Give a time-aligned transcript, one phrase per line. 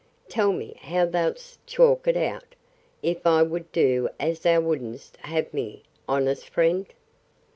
[0.27, 2.55] Tell me how thoud'st chalk it out,
[3.03, 6.87] if I would do as thou would'st have me, honest friend?